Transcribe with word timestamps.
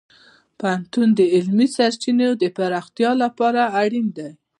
پوهنتون 0.59 1.07
د 1.19 1.21
علمي 1.35 1.67
سرچینو 1.75 2.29
د 2.41 2.43
پراختیا 2.57 3.11
لپاره 3.23 3.61
اړین 3.81 4.07
دی. 4.17 4.29